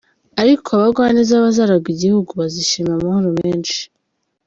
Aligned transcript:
Ariko 0.41 0.67
abagwaneza 0.77 1.43
bazaragwa 1.45 1.89
igihugu, 1.95 2.31
Bazishimira 2.39 2.93
amahoro 2.97 3.29
menshi. 3.41 3.79